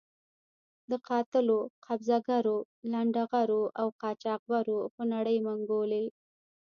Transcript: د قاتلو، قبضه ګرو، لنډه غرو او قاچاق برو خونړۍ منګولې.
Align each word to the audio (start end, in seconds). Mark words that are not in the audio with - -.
د 0.89 0.91
قاتلو، 1.07 1.57
قبضه 1.85 2.17
ګرو، 2.27 2.57
لنډه 2.91 3.23
غرو 3.31 3.63
او 3.79 3.87
قاچاق 4.01 4.41
برو 4.51 4.77
خونړۍ 4.93 5.37
منګولې. 5.45 6.05